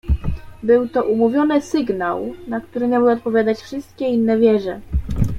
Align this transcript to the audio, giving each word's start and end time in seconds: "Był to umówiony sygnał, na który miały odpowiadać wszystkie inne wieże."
"Był 0.63 0.89
to 0.89 1.03
umówiony 1.03 1.61
sygnał, 1.61 2.33
na 2.47 2.61
który 2.61 2.87
miały 2.87 3.11
odpowiadać 3.11 3.59
wszystkie 3.61 4.05
inne 4.07 4.37
wieże." 4.39 4.81